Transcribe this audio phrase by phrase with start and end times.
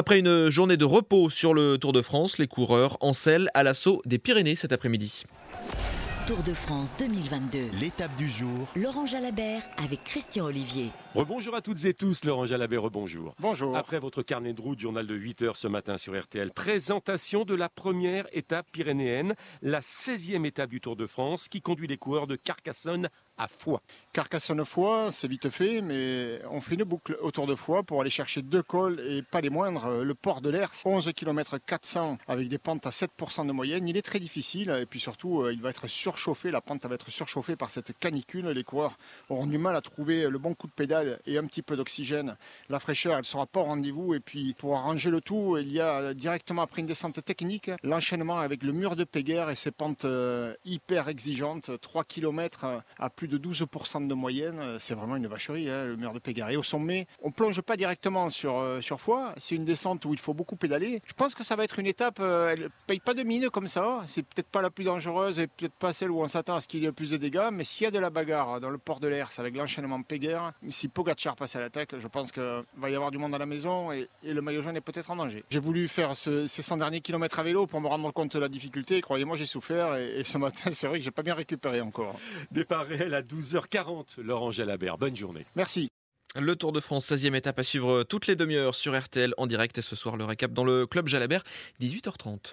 [0.00, 3.62] Après une journée de repos sur le Tour de France, les coureurs en selle à
[3.62, 5.24] l'assaut des Pyrénées cet après-midi.
[6.26, 7.58] Tour de France 2022.
[7.80, 8.72] L'étape du jour.
[8.76, 10.90] Laurent Jalabert avec Christian Olivier.
[11.14, 13.34] Rebonjour à toutes et tous, Laurent Jalabert, rebonjour.
[13.40, 13.76] Bonjour.
[13.76, 17.54] Après votre carnet de route, journal de 8 heures ce matin sur RTL, présentation de
[17.54, 22.26] la première étape pyrénéenne, la 16e étape du Tour de France qui conduit les coureurs
[22.26, 23.08] de Carcassonne
[23.40, 23.80] à Foix.
[24.12, 28.42] Carcassonne-Foix, c'est vite fait, mais on fait une boucle autour de Foix pour aller chercher
[28.42, 30.02] deux cols et pas les moindres.
[30.02, 33.88] Le port de l'Ers, 11 km 400 avec des pentes à 7% de moyenne.
[33.88, 36.50] Il est très difficile et puis surtout, euh, il va être surchauffé.
[36.50, 38.48] La pente va être surchauffée par cette canicule.
[38.48, 38.98] Les coureurs
[39.28, 42.36] auront du mal à trouver le bon coup de pédale et un petit peu d'oxygène.
[42.68, 44.14] La fraîcheur, elle sera pas au rendez-vous.
[44.14, 48.40] Et puis, pour arranger le tout, il y a directement après une descente technique, l'enchaînement
[48.40, 51.70] avec le mur de Péguerre et ses pentes euh, hyper exigeantes.
[51.80, 56.12] 3 km à plus de 12% de moyenne, c'est vraiment une vacherie, hein, le mur
[56.12, 56.20] de.
[56.50, 58.98] Et au sommet, on plonge pas directement sur, euh, sur
[59.36, 61.02] c'est une descente où il faut beaucoup pédaler.
[61.04, 63.68] Je pense que ça va être une étape, euh, elle paye pas de mine comme
[63.68, 66.60] ça, c'est peut-être pas la plus dangereuse et peut-être pas celle où on s'attend à
[66.60, 68.60] ce qu'il y ait le plus de dégâts, mais s'il y a de la bagarre
[68.60, 72.32] dans le port de l'Ers avec l'enchaînement Péguerre, si Pogacar passe à l'attaque, je pense
[72.32, 75.10] qu'il va y avoir du monde à la maison et, le maillot jaune est peut-être
[75.10, 75.42] en danger.
[75.50, 78.48] J'ai voulu faire ces 100 derniers kilomètres à vélo pour me rendre compte de la
[78.48, 81.80] difficulté, croyez-moi j'ai souffert et, et, ce matin c'est vrai que j'ai pas bien récupéré
[81.80, 82.18] encore.
[82.50, 84.96] Départ réel à 12h40, Laurent Jalabert.
[84.96, 85.44] Bonne journée.
[85.54, 85.90] Merci.
[86.38, 89.76] Le Tour de France, 16e étape à suivre toutes les demi-heures sur RTL en direct
[89.76, 91.42] et ce soir le récap dans le club Jalabert,
[91.80, 92.52] 18h30.